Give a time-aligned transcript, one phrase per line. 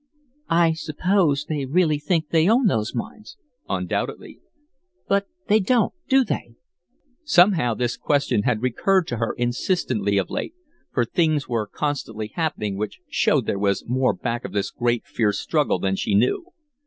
[0.49, 3.37] "I suppose they really think they own those mines."
[3.69, 4.39] "Undoubtedly."
[5.07, 6.55] "But they don't, do they?"
[7.23, 10.55] Somehow this question had recurred to her insistently of late,
[10.91, 15.37] for things were constantly happening which showed there was more back of this great, fierce
[15.39, 16.47] struggle than she knew.